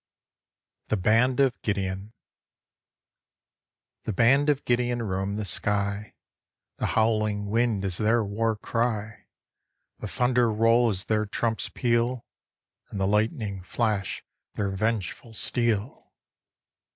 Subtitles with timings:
[0.87, 2.09] THE BAND OF GIDEON JOSEPH S.
[2.09, 6.15] COTTER The Band of Gideon roam the sky,
[6.77, 9.27] The howling wind is their war cry,
[9.99, 12.25] The thunder's roll is their trump's peal,
[12.89, 14.23] And the lightning's flash
[14.55, 16.11] their vengeful steel.